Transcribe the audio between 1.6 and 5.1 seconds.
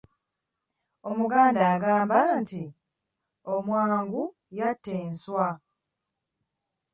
agamba nti, “Omwangu yatta